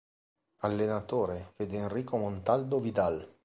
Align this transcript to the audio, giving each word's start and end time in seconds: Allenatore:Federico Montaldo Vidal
Allenatore:Federico 0.61 2.17
Montaldo 2.17 2.79
Vidal 2.79 3.37